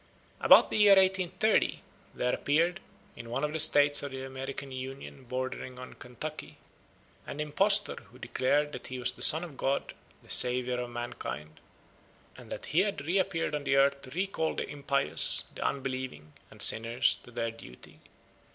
[0.39, 1.83] About the year 1830
[2.15, 2.79] there appeared,
[3.15, 6.57] in one of the States of the American Union bordering on Kentucky,
[7.27, 9.93] an impostor who declared that he was the Son of God,
[10.23, 11.59] the Saviour of mankind,
[12.35, 17.19] and that he had reappeared on earth to recall the impious, the unbelieving, and sinners
[17.21, 17.99] to their duty.